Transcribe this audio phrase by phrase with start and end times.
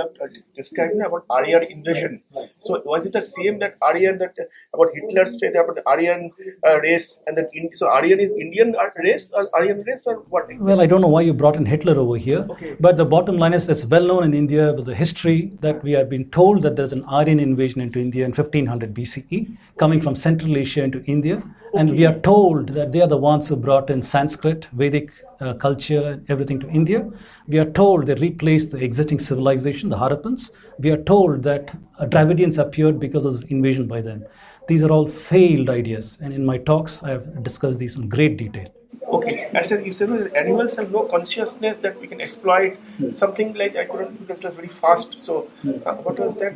[0.00, 0.26] uh,
[0.56, 2.22] described about Aryan invasion.
[2.58, 4.44] So was it the same that Aryan that uh,
[4.74, 6.30] about Hitler's faith about the Aryan
[6.66, 8.74] uh, race and then so Aryan is Indian
[9.04, 10.46] race or Aryan race or what?
[10.58, 12.76] Well, I don't know why you brought in Hitler over here, okay.
[12.80, 15.92] but the bottom line is it's well known in India with the history that we
[15.92, 20.14] have been told that there's an Aryan invasion into India in 1500 BCE coming from
[20.14, 21.42] Central Asia into India
[21.74, 25.54] and we are told that they are the ones who brought in Sanskrit, Vedic uh,
[25.54, 27.08] culture, everything to India.
[27.46, 30.50] We are told they replaced the existing civilization, the Harappans.
[30.78, 34.24] We are told that uh, Dravidians appeared because of this invasion by them.
[34.68, 38.36] These are all failed ideas, and in my talks, I have discussed these in great
[38.36, 38.68] detail.
[39.08, 42.76] Okay, I said you said that animals have no consciousness that we can exploit.
[42.98, 43.12] Hmm.
[43.12, 45.18] Something like I couldn't because it was very fast.
[45.18, 45.72] So, hmm.
[45.84, 46.54] uh, what was that?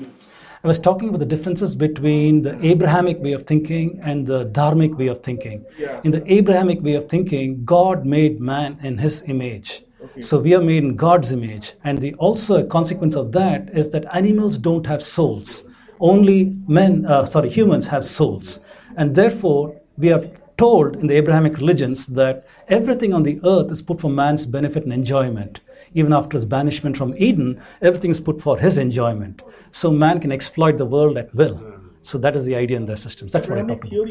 [0.64, 4.96] I was talking about the differences between the Abrahamic way of thinking and the Dharmic
[4.96, 5.66] way of thinking.
[5.78, 6.00] Yeah.
[6.04, 9.82] In the Abrahamic way of thinking, God made man in his image.
[10.02, 10.22] Okay.
[10.22, 11.74] So we are made in God's image.
[11.84, 15.68] And the also a consequence of that is that animals don't have souls.
[16.00, 18.64] Only men, uh, sorry, humans have souls.
[18.96, 20.24] And therefore, we are
[20.56, 24.84] told in the Abrahamic religions that everything on the earth is put for man's benefit
[24.84, 25.60] and enjoyment
[25.94, 29.40] even after his banishment from Eden, everything is put for his enjoyment.
[29.70, 31.72] So man can exploit the world at will.
[32.02, 33.32] So that is the idea in their systems.
[33.32, 34.08] That's what I talk about.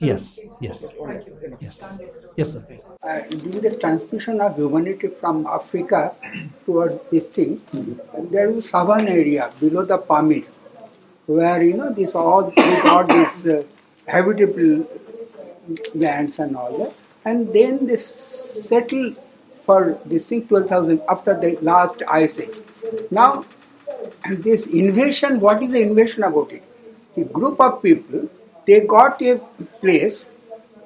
[0.00, 0.84] Yes, yes,
[1.60, 1.98] yes,
[2.36, 2.62] yes, sir.
[3.02, 6.14] Uh, during the transmission of humanity from Africa
[6.66, 7.62] towards this thing,
[8.30, 10.44] there is a savanna area below the pyramid,
[11.26, 13.62] where you know this all they got these uh,
[14.06, 14.86] habitable
[15.94, 19.14] lands and all that, and then they settle
[19.64, 22.58] for this thing 12,000 after the last ice age.
[23.10, 23.44] Now,
[24.28, 26.62] this invasion, what is the invasion about it?
[27.14, 28.28] The group of people,
[28.66, 29.38] they got a
[29.80, 30.28] place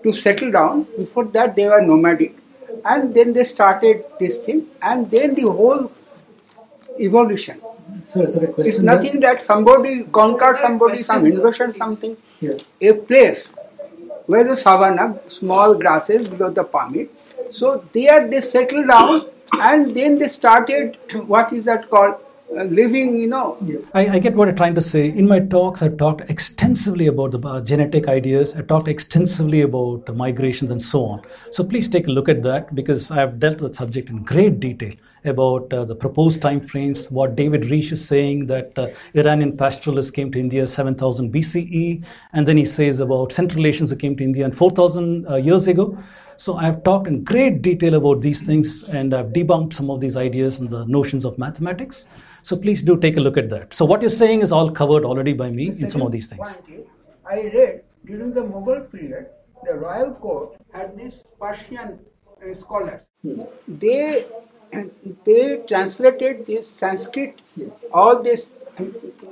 [0.02, 0.86] to settle down.
[0.96, 2.36] Before that, they were nomadic.
[2.84, 5.90] And then they started this thing, and then the whole
[7.00, 7.60] evolution.
[8.04, 12.16] So, so it's nothing that, that somebody conquered somebody, some invasion, something.
[12.40, 12.58] Yeah.
[12.80, 13.54] A place
[14.26, 17.08] where the savanna, small grasses below the pyramid,
[17.50, 22.16] so there they settled down and then they started what is that called
[22.56, 23.58] uh, living, you know.
[23.92, 25.08] I, I, get what you're trying to say.
[25.08, 28.54] In my talks, I've talked extensively about the uh, genetic ideas.
[28.54, 31.22] I talked extensively about migrations and so on.
[31.50, 34.60] So please take a look at that because I've dealt with the subject in great
[34.60, 34.92] detail
[35.26, 40.10] about uh, the proposed time frames, what David Reich is saying that uh, Iranian pastoralists
[40.10, 44.24] came to India 7000 BCE, and then he says about Central Asians who came to
[44.24, 45.98] India 4000 uh, years ago.
[46.36, 50.16] So I've talked in great detail about these things and I've debunked some of these
[50.16, 52.08] ideas and the notions of mathematics.
[52.42, 53.72] So please do take a look at that.
[53.72, 56.28] So what you're saying is all covered already by me the in some of these
[56.28, 56.62] things.
[57.28, 59.26] I read during the Mughal period,
[59.64, 61.98] the royal court had these Persian
[62.40, 63.00] uh, scholars.
[63.22, 63.42] Hmm.
[63.66, 64.26] They
[65.24, 67.40] they translated this Sanskrit,
[67.92, 68.48] all this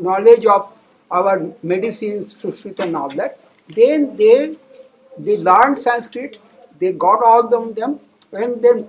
[0.01, 0.73] knowledge of
[1.11, 3.39] our medicine, Sushruta and all that.
[3.69, 4.57] Then they
[5.19, 6.39] they learned Sanskrit,
[6.81, 8.01] they got all of them,
[8.33, 8.87] and then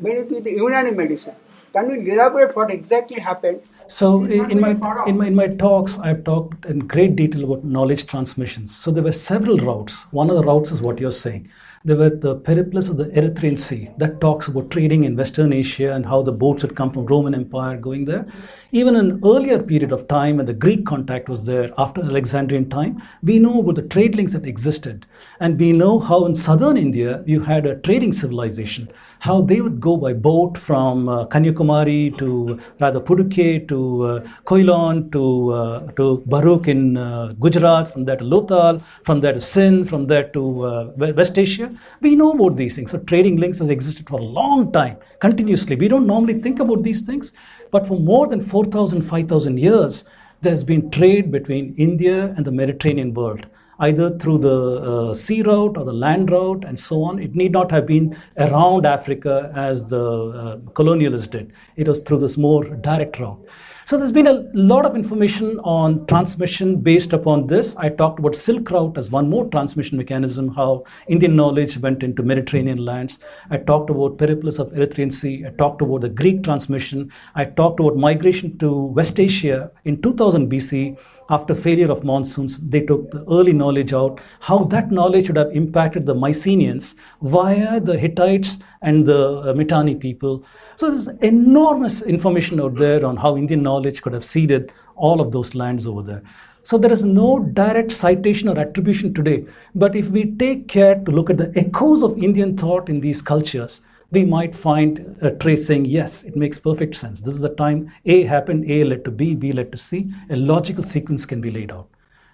[0.00, 1.34] made it with the Unani medicine.
[1.72, 3.60] Can you elaborate what exactly happened?
[3.86, 4.70] So in my
[5.06, 8.76] in my in my talks, I've talked in great detail about knowledge transmissions.
[8.76, 10.06] So there were several routes.
[10.12, 11.48] One of the routes is what you're saying.
[11.82, 15.94] There were the Periplus of the Erythraean Sea that talks about trading in Western Asia
[15.94, 18.26] and how the boats had come from Roman Empire going there.
[18.70, 23.00] Even an earlier period of time when the Greek contact was there after Alexandrian time,
[23.22, 25.06] we know about the trade links that existed.
[25.40, 28.90] And we know how in southern India you had a trading civilization,
[29.20, 35.12] how they would go by boat from uh, Kanyakumari to rather Puducherry to uh, Quilon
[35.12, 39.88] to, uh, to Bharuch in uh, Gujarat, from there to Lothal, from there to Sindh,
[39.88, 41.72] from there to uh, West Asia.
[42.00, 42.90] We know about these things.
[42.90, 45.76] So trading links has existed for a long time, continuously.
[45.76, 47.32] We don't normally think about these things,
[47.70, 50.04] but for more than 4,000, 5,000 years,
[50.40, 53.46] there's been trade between India and the Mediterranean world
[53.80, 57.18] either through the uh, sea route or the land route and so on.
[57.18, 61.52] It need not have been around Africa as the uh, colonialists did.
[61.76, 63.44] It was through this more direct route.
[63.90, 67.74] So there's been a lot of information on transmission based upon this.
[67.76, 72.22] I talked about Silk Route as one more transmission mechanism, how Indian knowledge went into
[72.22, 73.18] Mediterranean lands.
[73.50, 75.44] I talked about Periplus of Erythraean Sea.
[75.44, 77.10] I talked about the Greek transmission.
[77.34, 80.96] I talked about migration to West Asia in 2000 BC
[81.30, 85.52] after failure of monsoons, they took the early knowledge out, how that knowledge would have
[85.52, 90.44] impacted the Mycenaeans via the Hittites and the uh, Mitanni people.
[90.76, 95.30] So there's enormous information out there on how Indian knowledge could have seeded all of
[95.30, 96.22] those lands over there.
[96.64, 99.46] So there is no direct citation or attribution today.
[99.74, 103.22] But if we take care to look at the echoes of Indian thought in these
[103.22, 107.20] cultures, we might find a trace saying, yes, it makes perfect sense.
[107.20, 110.12] This is the time A happened, A led to B, B led to C.
[110.30, 111.88] A logical sequence can be laid out.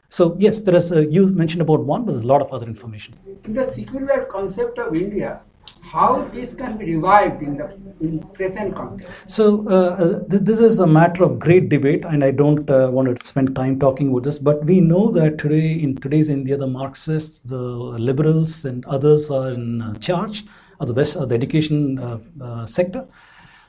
[0.08, 2.66] So, yes, there is a, you mentioned about one, but there's a lot of other
[2.66, 3.14] information.
[3.44, 5.40] In the secular concept of India,
[5.82, 9.12] how this can be revised in the in present context.
[9.26, 13.18] So uh, th- this is a matter of great debate, and I don't uh, want
[13.18, 14.38] to spend time talking about this.
[14.38, 19.50] But we know that today, in today's India, the Marxists, the liberals, and others are
[19.50, 20.44] in uh, charge
[20.80, 23.06] of the West, of the education uh, uh, sector.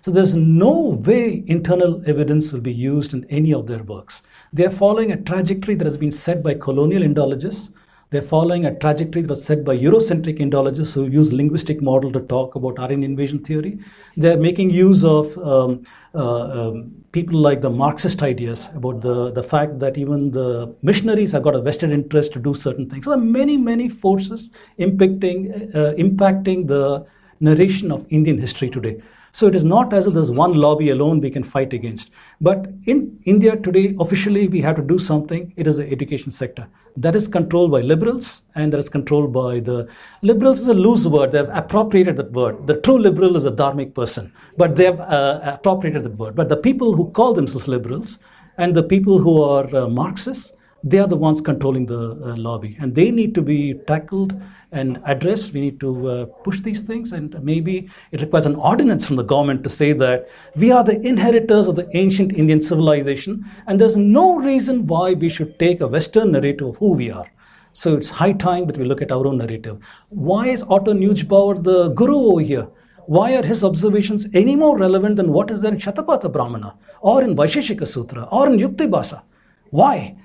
[0.01, 4.24] So there's no way internal evidence will be used in any of their works.
[4.54, 7.74] They are following a trajectory that has been set by colonial Indologists
[8.09, 12.21] they're following a trajectory that was set by Eurocentric Indologists who use linguistic model to
[12.21, 13.80] talk about Aryan invasion theory.
[14.15, 15.83] They're making use of um,
[16.15, 21.33] uh, um, people like the Marxist ideas about the, the fact that even the missionaries
[21.33, 23.04] have got a vested interest to do certain things.
[23.04, 27.06] So there are many, many forces impacting, uh, impacting the
[27.42, 29.01] narration of Indian history today.
[29.31, 32.12] So it is not as if there's one lobby alone we can fight against.
[32.41, 35.53] But in India today, officially, we have to do something.
[35.56, 36.68] It is the education sector.
[36.95, 39.88] That is controlled by liberals and that is controlled by the
[40.21, 41.31] liberals is a loose word.
[41.31, 42.65] They have appropriated that word.
[42.65, 46.35] The true liberal is a dharmic person, but they have uh, appropriated that word.
[46.35, 48.19] But the people who call themselves liberals
[48.57, 50.53] and the people who are uh, Marxists,
[50.89, 54.39] they are the ones controlling the uh, lobby and they need to be tackled
[54.72, 55.54] and addressed.
[55.54, 59.24] We need to uh, push these things, and maybe it requires an ordinance from the
[59.24, 63.95] government to say that we are the inheritors of the ancient Indian civilization, and there's
[63.95, 67.28] no reason why we should take a Western narrative of who we are.
[67.74, 69.80] So it's high time that we look at our own narrative.
[70.10, 72.68] Why is Otto the guru over here?
[73.06, 77.22] Why are his observations any more relevant than what is there in Shatapatha Brahmana or
[77.22, 79.22] in Vaisheshika Sutra or in Yuktibhasa?
[79.69, 80.18] Why?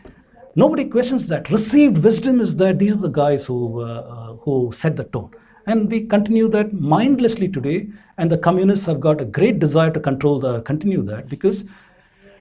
[0.55, 1.49] Nobody questions that.
[1.51, 5.31] Received wisdom is that these are the guys who, uh, uh, who set the tone.
[5.67, 7.89] And we continue that mindlessly today,
[8.19, 11.65] and the communists have got a great desire to control the continue that because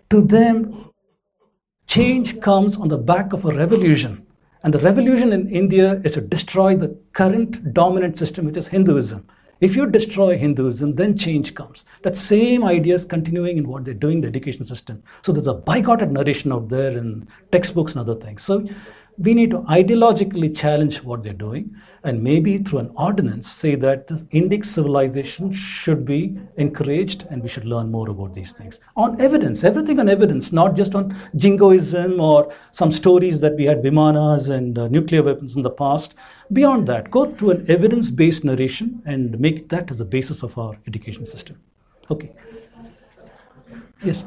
[0.09, 0.89] to them
[1.87, 4.25] change comes on the back of a revolution.
[4.63, 9.27] And the revolution in India is to destroy the current dominant system, which is Hinduism.
[9.61, 11.85] If you destroy Hinduism, then change comes.
[12.01, 15.03] That same idea is continuing in what they're doing in the education system.
[15.21, 18.41] So there's a bigoted narration out there in textbooks and other things.
[18.41, 18.67] So
[19.17, 24.07] we need to ideologically challenge what they're doing and maybe through an ordinance say that
[24.07, 28.79] the Indic civilization should be encouraged and we should learn more about these things.
[28.95, 33.83] On evidence, everything on evidence, not just on jingoism or some stories that we had
[33.83, 36.15] Vimanas and uh, nuclear weapons in the past.
[36.51, 40.57] Beyond that, go to an evidence based narration and make that as the basis of
[40.57, 41.61] our education system.
[42.09, 42.31] Okay.
[44.03, 44.25] Yes.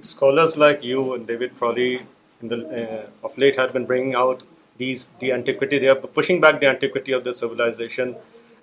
[0.00, 2.04] Scholars like you and David Frawley
[2.48, 4.42] the, uh, of late have been bringing out
[4.76, 5.78] these the antiquity.
[5.78, 8.16] They are pushing back the antiquity of the civilization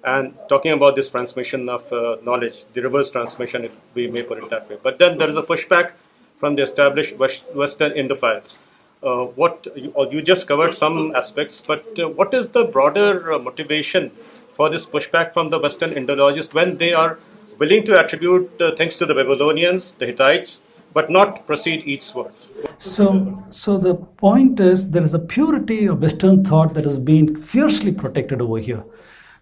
[0.03, 4.39] and talking about this transmission of uh, knowledge, the reverse transmission, if we may put
[4.39, 4.77] it that way.
[4.81, 5.91] But then there is a pushback
[6.37, 8.57] from the established Western Indophiles.
[9.03, 13.39] Uh, what you, you, just covered some aspects, but uh, what is the broader uh,
[13.39, 14.11] motivation
[14.53, 17.17] for this pushback from the Western Indologists when they are
[17.57, 20.61] willing to attribute uh, things to the Babylonians, the Hittites,
[20.93, 22.51] but not proceed eastwards.
[22.79, 27.35] So, so the point is there is a purity of Western thought that is being
[27.35, 28.83] fiercely protected over here.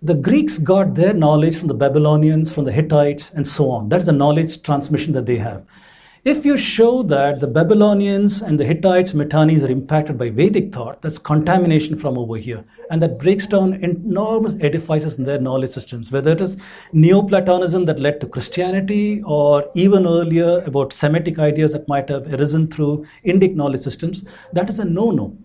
[0.01, 3.89] The Greeks got their knowledge from the Babylonians, from the Hittites, and so on.
[3.89, 5.65] That's the knowledge transmission that they have.
[6.25, 11.01] If you show that the Babylonians and the Hittites, Mitannis are impacted by Vedic thought,
[11.01, 12.65] that's contamination from over here.
[12.91, 16.57] And that breaks down enormous edifices in their knowledge systems, whether it is
[16.91, 22.67] Neoplatonism that led to Christianity or even earlier about Semitic ideas that might have arisen
[22.67, 25.37] through Indic knowledge systems, that is a no no.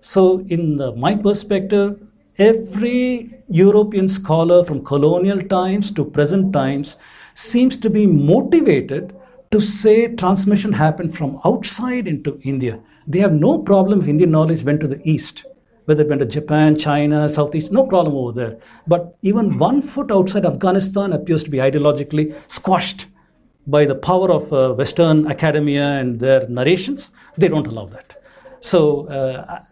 [0.00, 2.00] So, in the, my perspective,
[2.38, 6.98] every European scholar from colonial times to present times
[7.34, 9.16] seems to be motivated
[9.50, 12.80] to say transmission happened from outside into India.
[13.06, 15.44] They have no problem if Indian knowledge went to the east,
[15.86, 18.60] whether it went to Japan, China, Southeast, no problem over there.
[18.86, 23.06] But even one foot outside Afghanistan appears to be ideologically squashed
[23.66, 27.10] by the power of uh, Western academia and their narrations.
[27.36, 28.22] They don't allow that.
[28.60, 29.62] So uh,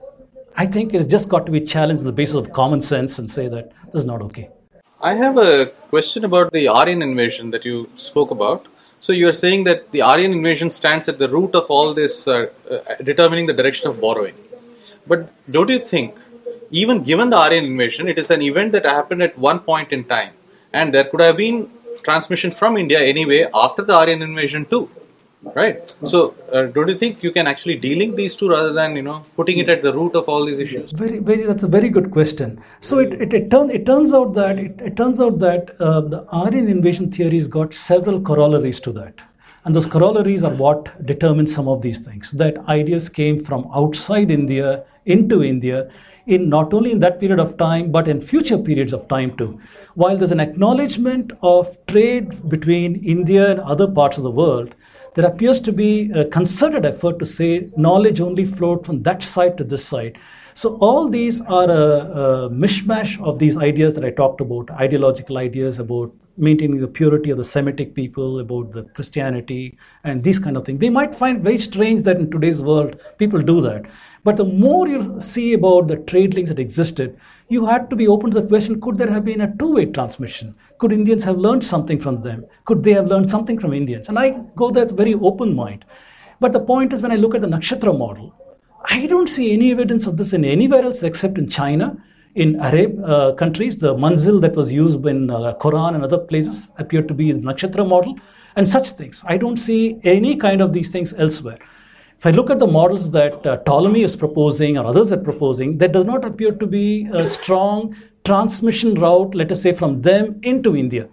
[0.56, 3.30] I think it's just got to be challenged on the basis of common sense and
[3.30, 4.50] say that this is not okay.
[5.00, 8.66] I have a question about the Aryan invasion that you spoke about.
[9.00, 12.26] So you are saying that the Aryan invasion stands at the root of all this,
[12.26, 14.35] uh, uh, determining the direction of borrowing.
[15.07, 16.17] But don't you think,
[16.71, 20.05] even given the Aryan invasion, it is an event that happened at one point in
[20.05, 20.33] time,
[20.73, 21.71] and there could have been
[22.02, 24.90] transmission from India anyway after the Aryan invasion too.
[25.42, 25.95] Right.
[26.04, 29.25] So, uh, don't you think you can actually delink these two rather than you know
[29.37, 30.90] putting it at the root of all these issues?
[30.92, 31.45] Very, very.
[31.45, 32.61] That's a very good question.
[32.80, 36.00] So it it, it, turn, it turns out that it, it turns out that uh,
[36.00, 39.21] the Aryan invasion theories got several corollaries to that,
[39.64, 42.33] and those corollaries are what determine some of these things.
[42.33, 45.88] That ideas came from outside India into India,
[46.26, 49.61] in not only in that period of time but in future periods of time too.
[49.95, 54.75] While there's an acknowledgement of trade between India and other parts of the world
[55.18, 59.58] there appears to be a concerted effort to say knowledge only flowed from that side
[59.58, 60.16] to this side.
[60.54, 61.87] So all these are a,
[62.25, 67.30] a, mishmash of these ideas that I talked about, ideological ideas about maintaining the purity
[67.30, 70.80] of the Semitic people, about the Christianity, and these kind of things.
[70.80, 73.85] They might find very strange that in today's world people do that.
[74.25, 77.18] But the more you see about the trade links that existed,
[77.49, 79.87] you had to be open to the question could there have been a two way
[79.87, 80.54] transmission?
[80.78, 82.45] Could Indians have learned something from them?
[82.64, 84.09] Could they have learned something from Indians?
[84.09, 85.85] And I go there very open mind.
[86.40, 88.35] But the point is, when I look at the Nakshatra model,
[88.85, 91.97] I don't see any evidence of this in anywhere else except in China.
[92.35, 96.68] In Arab uh, countries, the manzil that was used in uh, Quran and other places
[96.78, 98.18] appeared to be the nakshatra model
[98.54, 99.23] and such things.
[99.26, 101.58] I don't see any kind of these things elsewhere.
[102.18, 105.78] If I look at the models that uh, Ptolemy is proposing or others are proposing,
[105.78, 110.40] there does not appear to be a strong transmission route, let us say, from them
[110.42, 111.08] into India.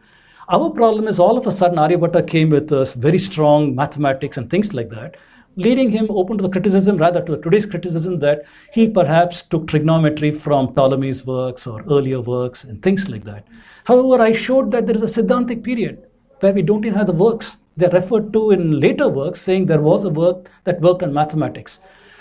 [0.50, 4.50] Our problem is all of a sudden Aryabhatta came with us very strong mathematics and
[4.50, 5.16] things like that,
[5.56, 8.44] leading him open to the criticism, rather to today's criticism, that
[8.74, 13.48] he perhaps took trigonometry from Ptolemy's works or earlier works and things like that.
[13.86, 16.06] However, I showed that there is a Siddhantic period
[16.40, 17.58] where we don't even have the works.
[17.78, 21.80] They're referred to in later works saying there was a work that worked on mathematics.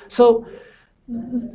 [0.08, 0.46] So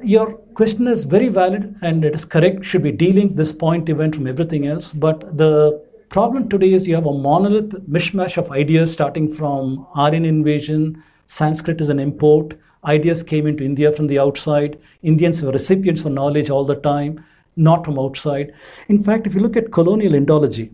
[0.03, 2.65] your question is very valid and it is correct.
[2.65, 4.93] Should be dealing this point event from everything else.
[4.93, 10.25] But the problem today is you have a monolith mishmash of ideas starting from Aryan
[10.25, 16.03] invasion, Sanskrit is an import, ideas came into India from the outside, Indians were recipients
[16.03, 17.23] of knowledge all the time,
[17.55, 18.51] not from outside.
[18.87, 20.71] In fact, if you look at colonial Indology,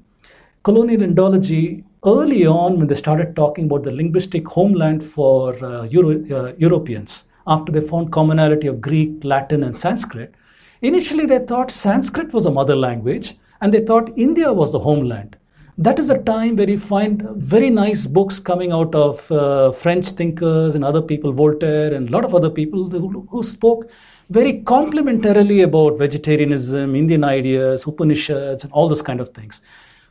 [0.63, 6.23] colonial Indology early on when they started talking about the linguistic homeland for uh, Euro,
[6.31, 10.33] uh, Europeans, after they found commonality of Greek, Latin, and Sanskrit,
[10.81, 15.35] initially they thought Sanskrit was a mother language and they thought India was the homeland.
[15.77, 20.07] That is a time where you find very nice books coming out of uh, French
[20.11, 23.89] thinkers and other people, Voltaire and a lot of other people who, who spoke
[24.29, 29.61] very complimentarily about vegetarianism, Indian ideas, Upanishads, and all those kind of things.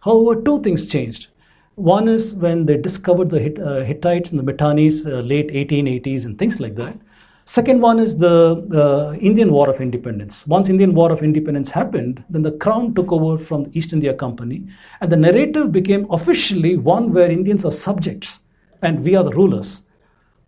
[0.02, 1.28] However, two things changed.
[1.76, 6.38] One is when they discovered the uh, Hittites and the Mitannis, uh, late 1880s and
[6.38, 6.99] things like that.
[7.46, 10.46] Second one is the uh, Indian War of Independence.
[10.46, 14.14] Once Indian War of Independence happened, then the crown took over from the East India
[14.14, 14.66] Company,
[15.02, 18.44] and the narrative became officially one where Indians are subjects
[18.80, 19.82] and we are the rulers.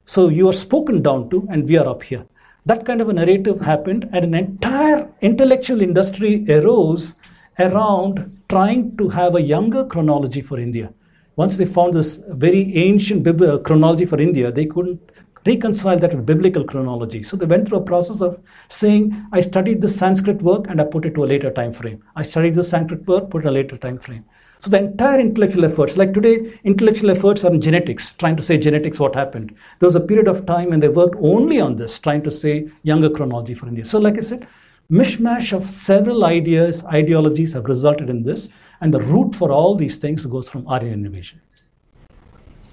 [0.06, 2.24] So you are spoken down to, and we are up here.
[2.64, 7.16] That kind of a narrative happened, and an entire intellectual industry arose
[7.58, 10.94] around trying to have a younger chronology for India
[11.36, 14.98] once they found this very ancient uh, chronology for India, they couldn't
[15.46, 17.22] reconcile that with biblical chronology.
[17.22, 20.84] So they went through a process of saying, I studied this Sanskrit work and I
[20.84, 22.02] put it to a later time frame.
[22.14, 24.24] I studied this Sanskrit work, put it a later time frame.
[24.60, 28.58] So the entire intellectual efforts, like today, intellectual efforts are in genetics, trying to say
[28.58, 29.54] genetics what happened.
[29.78, 32.68] There was a period of time when they worked only on this, trying to say
[32.82, 33.84] younger chronology for India.
[33.84, 34.48] So, like I said,
[34.90, 38.48] mishmash of several ideas, ideologies have resulted in this.
[38.80, 41.40] And the root for all these things goes from Aryan invasion.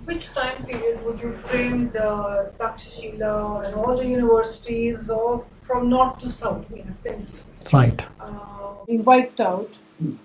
[0.06, 6.20] Which time period would you frame the Takshashila and all the universities of from north
[6.20, 7.28] to south in
[7.72, 8.02] Right.
[8.20, 9.78] Uh, being wiped out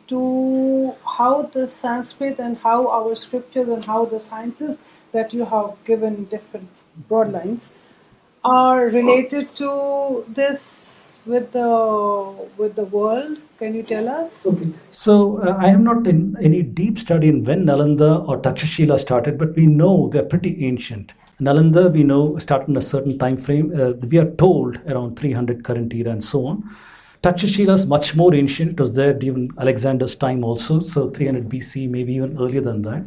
[0.08, 4.78] to how the Sanskrit and how our scriptures and how the sciences
[5.12, 6.68] that you have given different
[7.08, 7.72] broad lines
[8.44, 10.97] are related to this
[11.28, 11.68] with the
[12.56, 13.38] with the world?
[13.58, 14.46] Can you tell us?
[14.46, 14.68] Okay.
[14.90, 19.38] So uh, I have not in any deep study in when Nalanda or Takshashila started,
[19.38, 21.14] but we know they're pretty ancient.
[21.40, 23.72] Nalanda, we know, started in a certain time frame.
[23.78, 26.68] Uh, we are told around 300 current era and so on.
[27.22, 28.72] Takshashila is much more ancient.
[28.72, 33.04] It was there during Alexander's time also, so 300 BC, maybe even earlier than that.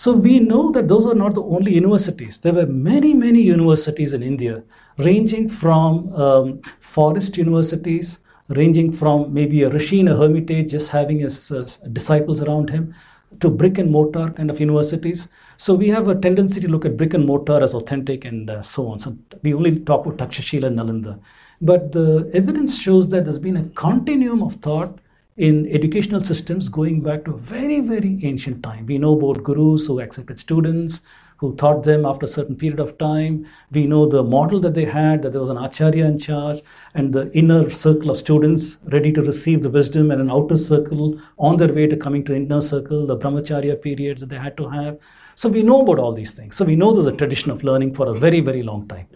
[0.00, 2.38] So we know that those are not the only universities.
[2.38, 4.62] There were many, many universities in India,
[4.96, 11.18] ranging from um, forest universities, ranging from maybe a Rishi in a hermitage just having
[11.18, 12.94] his uh, disciples around him,
[13.40, 15.28] to brick and mortar kind of universities.
[15.58, 18.62] So we have a tendency to look at brick and mortar as authentic and uh,
[18.62, 19.00] so on.
[19.00, 21.20] So we only talk about Takshashila and Nalanda.
[21.60, 24.98] But the evidence shows that there's been a continuum of thought
[25.40, 28.84] in educational systems going back to a very, very ancient time.
[28.84, 31.00] We know about gurus who accepted students,
[31.38, 33.46] who taught them after a certain period of time.
[33.70, 36.60] We know the model that they had, that there was an acharya in charge,
[36.92, 41.18] and the inner circle of students ready to receive the wisdom, and an outer circle
[41.38, 44.68] on their way to coming to inner circle, the brahmacharya periods that they had to
[44.68, 44.98] have.
[45.36, 46.54] So we know about all these things.
[46.54, 49.06] So we know there's a tradition of learning for a very, very long time.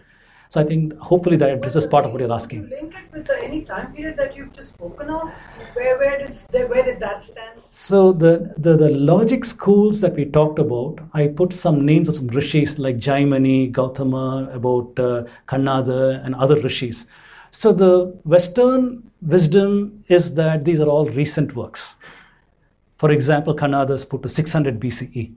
[0.49, 2.69] So I think hopefully that addresses part of what you're asking.
[2.69, 5.29] Link it with the, any time period that you've just spoken of.
[5.73, 7.61] Where where did where did that stand?
[7.67, 12.15] So the, the the logic schools that we talked about, I put some names of
[12.15, 17.07] some rishis like Jaimini, Gautama, about uh, Kanada and other rishis.
[17.51, 21.95] So the Western wisdom is that these are all recent works.
[22.97, 25.33] For example, Kanada is put to 600 BCE,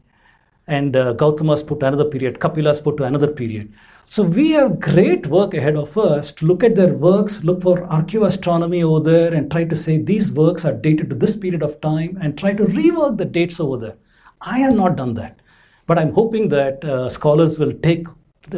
[0.67, 3.73] and uh, is put to another period, Kapila is put to another period.
[4.11, 7.87] So we have great work ahead of us to look at their works, look for
[7.89, 11.79] archaeoastronomy over there, and try to say these works are dated to this period of
[11.83, 13.97] time, and try to rework the dates over there.
[14.41, 15.41] I have not done that,
[15.87, 18.07] but I'm hoping that uh, scholars will take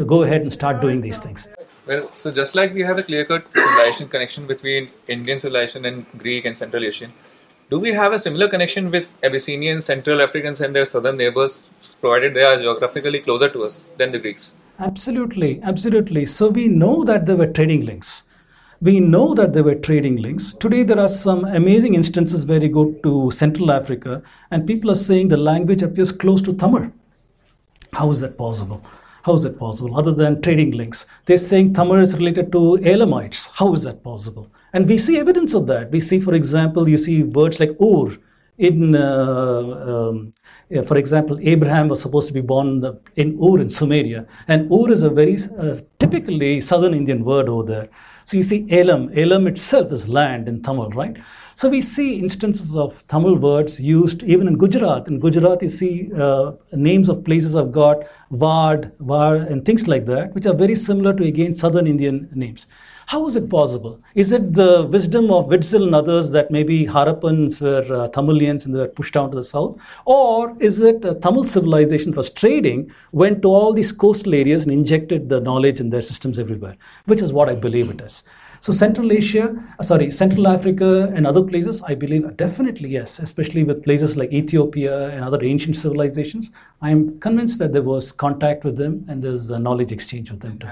[0.06, 1.48] go ahead and start doing these things.
[1.84, 6.44] Well, so just like we have a clear-cut civilization connection between Indian civilization and Greek
[6.44, 7.12] and Central Asian,
[7.70, 11.64] do we have a similar connection with Abyssinians, Central Africans, and their southern neighbors,
[12.00, 14.52] provided they are geographically closer to us than the Greeks?
[14.80, 16.24] Absolutely, absolutely.
[16.24, 18.22] So we know that there were trading links.
[18.80, 20.54] We know that there were trading links.
[20.54, 24.96] Today, there are some amazing instances where you go to Central Africa and people are
[24.96, 26.90] saying the language appears close to Tamil.
[27.92, 28.82] How is that possible?
[29.22, 29.98] How is that possible?
[29.98, 33.50] Other than trading links, they're saying Tamil is related to Elamites.
[33.52, 34.50] How is that possible?
[34.72, 35.90] And we see evidence of that.
[35.90, 38.16] We see, for example, you see words like Ur
[38.56, 39.60] in, uh,
[39.92, 40.32] um,
[40.70, 42.84] yeah, for example, Abraham was supposed to be born
[43.16, 47.64] in Ur in Sumeria, and Ur is a very uh, typically southern Indian word over
[47.64, 47.88] there.
[48.24, 51.16] So you see Elam, Elam itself is land in Tamil, right?
[51.56, 55.08] So we see instances of Tamil words used even in Gujarat.
[55.08, 60.06] In Gujarat, you see uh, names of places have got Wad, Var, and things like
[60.06, 62.68] that, which are very similar to again southern Indian names.
[63.10, 64.00] How is it possible?
[64.14, 68.72] Is it the wisdom of Witzel and others that maybe Harappans were uh, Tamilians and
[68.72, 69.80] they were pushed down to the south?
[70.04, 74.70] Or is it a Tamil civilization was trading, went to all these coastal areas and
[74.70, 76.76] injected the knowledge in their systems everywhere?
[77.06, 78.22] Which is what I believe it is.
[78.60, 83.64] So Central Asia, uh, sorry, Central Africa and other places, I believe definitely yes, especially
[83.64, 86.52] with places like Ethiopia and other ancient civilizations.
[86.80, 90.42] I am convinced that there was contact with them and there's a knowledge exchange with
[90.42, 90.68] them too.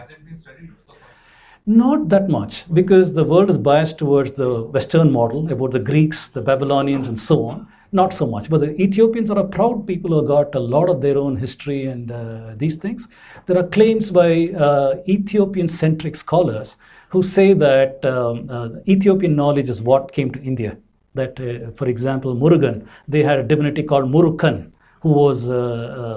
[1.69, 6.31] Not that much, because the world is biased towards the Western model about the Greeks,
[6.31, 7.69] the Babylonians, and so on.
[7.93, 8.49] Not so much.
[8.49, 11.85] But the Ethiopians are a proud people who got a lot of their own history
[11.85, 13.07] and uh, these things.
[13.45, 16.79] There are claims by uh, Ethiopian centric scholars
[17.11, 20.79] who say that um, uh, Ethiopian knowledge is what came to India.
[21.13, 25.55] That, uh, for example, Murugan, they had a divinity called Murukan, who was a,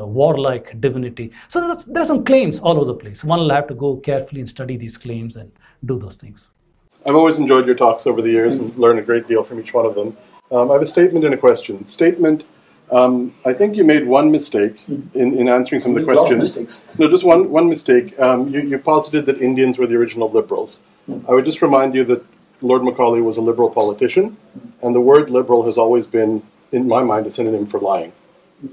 [0.02, 1.32] a warlike divinity.
[1.48, 3.24] So there are some claims all over the place.
[3.24, 5.52] One will have to go carefully and study these claims and
[5.86, 6.52] do those things.
[7.06, 9.74] I've always enjoyed your talks over the years and learned a great deal from each
[9.74, 10.16] one of them.
[10.52, 11.86] Um, I have a statement and a question.
[11.88, 12.44] Statement.
[12.92, 16.88] Um, I think you made one mistake in, in answering some of the questions.
[17.00, 18.20] No, just one one mistake.
[18.20, 20.80] Um, you, you posited that Indians were the original liberals.
[21.28, 22.24] I would just remind you that
[22.62, 24.38] Lord Macaulay was a liberal politician,
[24.82, 28.12] and the word liberal has always been, in my mind, a synonym for lying.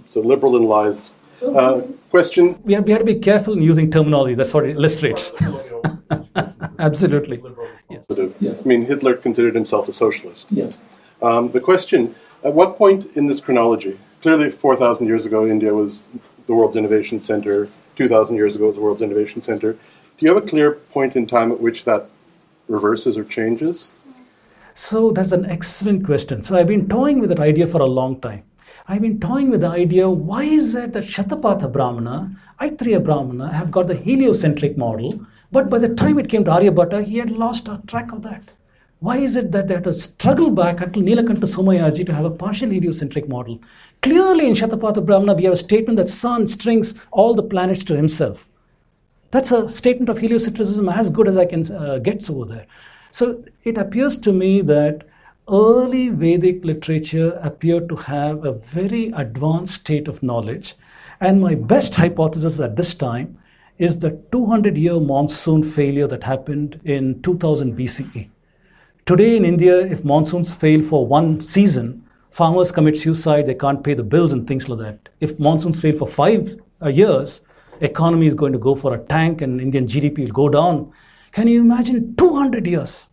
[0.08, 1.10] So liberal and lies.
[1.42, 2.60] Uh, question?
[2.64, 4.34] We have, we have to be careful in using terminology.
[4.34, 5.32] That's what it illustrates.
[6.78, 7.42] Absolutely.
[7.90, 8.20] Yes.
[8.40, 8.66] yes.
[8.66, 10.46] I mean, Hitler considered himself a socialist.
[10.50, 10.82] Yes.
[11.22, 16.04] Um, the question, at what point in this chronology, clearly 4,000 years ago, India was
[16.46, 19.72] the world's innovation center, 2,000 years ago, it was the world's innovation center.
[19.72, 22.08] Do you have a clear point in time at which that
[22.68, 23.88] reverses or changes?
[24.74, 26.42] So that's an excellent question.
[26.42, 28.44] So I've been toying with that idea for a long time.
[28.90, 33.70] I've been toying with the idea why is it that Shatapatha Brahmana, Aitareya Brahmana have
[33.70, 37.68] got the heliocentric model, but by the time it came to Aryabhatta, he had lost
[37.86, 38.42] track of that.
[39.00, 42.30] Why is it that they had to struggle back until Nilakanta Somayaji to have a
[42.30, 43.60] partial heliocentric model?
[44.00, 47.94] Clearly, in Shatapatha Brahmana, we have a statement that Sun strings all the planets to
[47.94, 48.48] himself.
[49.32, 52.66] That's a statement of heliocentrism as good as I can uh, get over there.
[53.10, 55.06] So it appears to me that
[55.50, 60.74] early Vedic literature appeared to have a very advanced state of knowledge.
[61.20, 63.38] And my best hypothesis at this time
[63.78, 68.28] is the 200 year monsoon failure that happened in 2000 BCE.
[69.06, 73.94] Today in India, if monsoons fail for one season, farmers commit suicide, they can't pay
[73.94, 75.08] the bills and things like that.
[75.20, 77.40] If monsoons fail for five uh, years,
[77.80, 80.92] economy is going to go for a tank and Indian GDP will go down.
[81.32, 83.08] Can you imagine 200 years?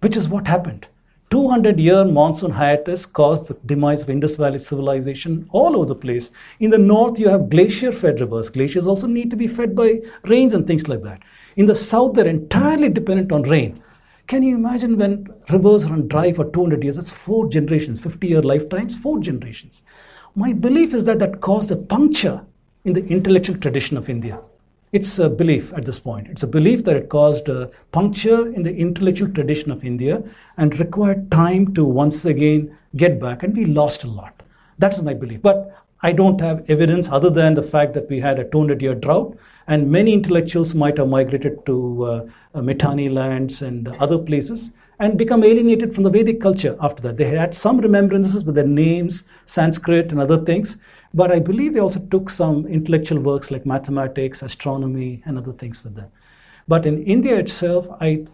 [0.00, 0.86] Which is what happened.
[1.30, 6.30] 200 year monsoon hiatus caused the demise of Indus Valley civilization all over the place.
[6.58, 8.48] In the north, you have glacier fed rivers.
[8.48, 11.20] Glaciers also need to be fed by rains and things like that.
[11.56, 13.82] In the south, they're entirely dependent on rain.
[14.26, 16.96] Can you imagine when rivers run dry for 200 years?
[16.96, 19.82] That's four generations, 50 year lifetimes, four generations.
[20.34, 22.40] My belief is that that caused a puncture
[22.84, 24.40] in the intellectual tradition of India.
[24.90, 26.28] It's a belief at this point.
[26.28, 30.22] It's a belief that it caused a puncture in the intellectual tradition of India
[30.56, 34.42] and required time to once again get back, and we lost a lot.
[34.78, 35.42] That's my belief.
[35.42, 38.94] But I don't have evidence other than the fact that we had a 200 year
[38.94, 42.04] drought, and many intellectuals might have migrated to
[42.54, 47.16] uh, Mitanni lands and other places and become alienated from the Vedic culture after that.
[47.16, 50.78] They had some remembrances with their names, Sanskrit, and other things,
[51.14, 55.84] but I believe they also took some intellectual works like mathematics, astronomy, and other things
[55.84, 56.10] with them.
[56.66, 58.26] But in India itself, I,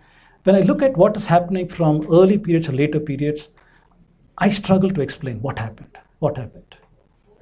[0.44, 3.50] when I look at what is happening from early periods or later periods,
[4.38, 5.96] I struggle to explain what happened.
[6.18, 6.74] What happened?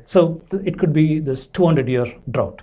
[0.04, 2.62] So it could be this 200 year drought.